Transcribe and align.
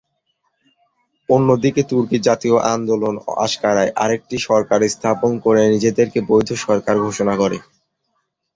অন্যদিকে 1.29 1.81
তুর্কি 1.89 2.17
জাতীয় 2.27 2.57
আন্দোলন 2.73 3.15
আঙ্কারায় 3.37 3.91
আরেকটি 3.95 4.35
সরকার 4.47 4.79
স্থাপন 4.89 5.31
করে 5.45 5.61
নিজেদেরকে 5.73 6.19
বৈধ 6.29 6.49
সরকার 6.65 6.95
ঘোষণা 7.05 7.33
করে। 7.41 7.57